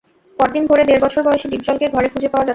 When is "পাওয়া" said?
2.29-2.39